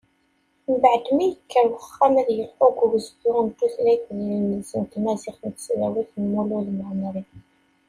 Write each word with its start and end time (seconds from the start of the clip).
Mbeɛd 0.75 1.05
mi 1.15 1.25
yekker 1.29 1.65
uxxam 1.79 2.13
ad 2.21 2.29
yelḥu 2.37 2.65
deg 2.71 2.79
ugezdu 2.83 3.31
n 3.45 3.49
tutlayt 3.57 4.05
d 4.17 4.19
yidles 4.29 4.71
n 4.81 4.83
tmaziɣt 4.91 5.41
n 5.45 5.51
tesdawit 5.55 6.11
n 6.21 6.23
Mulud 6.33 6.67
Mɛemmeri. 6.79 7.23